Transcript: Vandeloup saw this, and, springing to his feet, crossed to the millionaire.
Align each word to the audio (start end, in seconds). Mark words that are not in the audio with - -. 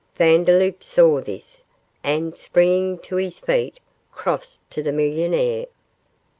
Vandeloup 0.15 0.81
saw 0.83 1.21
this, 1.21 1.63
and, 2.03 2.35
springing 2.35 2.97
to 2.97 3.17
his 3.17 3.37
feet, 3.37 3.79
crossed 4.11 4.67
to 4.71 4.81
the 4.81 4.91
millionaire. 4.91 5.67